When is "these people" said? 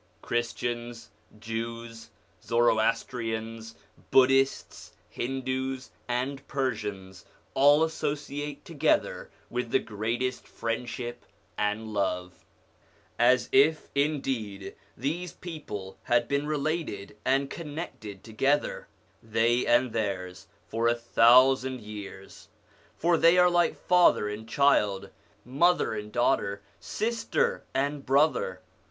14.97-15.99